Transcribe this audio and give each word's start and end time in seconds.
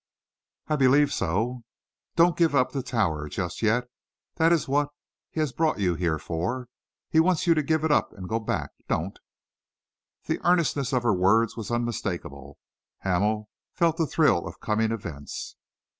"I 0.65 0.77
believe 0.77 1.13
so." 1.13 1.61
"Don't 2.15 2.35
give 2.35 2.55
up 2.55 2.71
the 2.71 2.81
Tower 2.81 3.29
just 3.29 3.61
yet. 3.61 3.87
That 4.37 4.51
is 4.51 4.67
what 4.67 4.89
he 5.29 5.39
has 5.41 5.53
brought 5.53 5.77
you 5.77 5.93
here 5.93 6.17
for. 6.17 6.69
He 7.11 7.19
wants 7.19 7.45
you 7.45 7.53
to 7.53 7.61
give 7.61 7.83
it 7.83 7.91
up 7.91 8.11
and 8.13 8.27
go 8.27 8.39
back. 8.39 8.71
Don't!" 8.87 9.19
The 10.25 10.39
earnestness 10.43 10.91
of 10.91 11.03
her 11.03 11.13
words 11.13 11.55
was 11.55 11.69
unmistakable. 11.69 12.57
Hamel 13.01 13.49
felt 13.75 13.97
the 13.97 14.07
thrill 14.07 14.47
of 14.47 14.59
coming 14.59 14.91
events. 14.91 15.55